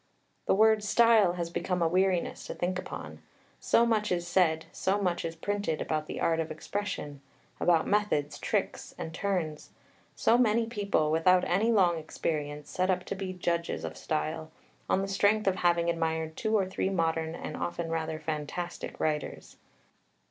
[0.47, 3.21] The word "style" has become a weariness to think upon;
[3.59, 7.21] so much is said, so much is printed about the art of expression,
[7.59, 9.69] about methods, tricks, and turns;
[10.15, 14.49] so many people, without any long experience, set up to be judges of style,
[14.89, 19.57] on the strength of having admired two or three modern and often rather fantastic writers.